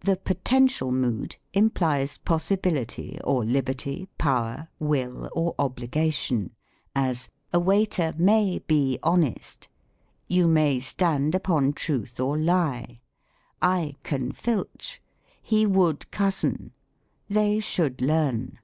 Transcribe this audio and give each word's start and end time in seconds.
The 0.00 0.18
Potential 0.18 0.92
Mood 0.92 1.36
implies 1.54 2.18
possibility 2.18 3.18
or 3.24 3.46
liberty, 3.46 4.06
power, 4.18 4.68
will, 4.78 5.30
or 5.34 5.54
obligation: 5.58 6.54
as," 6.94 7.30
A 7.54 7.58
waiter 7.58 8.12
may 8.18 8.58
be 8.58 8.98
hon 9.02 9.24
est. 9.24 9.70
You 10.28 10.48
may 10.48 10.80
stand 10.80 11.34
upon 11.34 11.72
truth 11.72 12.20
or 12.20 12.36
lie. 12.36 13.00
I 13.62 13.96
can 14.02 14.32
filch. 14.32 15.00
He 15.40 15.64
would 15.64 16.10
cozen. 16.10 16.72
They 17.26 17.58
should 17.58 18.02
learn." 18.02 18.58